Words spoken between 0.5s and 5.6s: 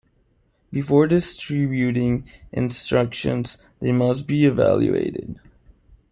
Before distributing instructions, they must be evaluated.